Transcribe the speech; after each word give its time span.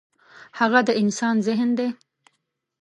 هغه 0.59 0.79
د 0.87 0.89
انسان 1.01 1.35
ذهن 1.47 1.69
دی. 1.77 1.89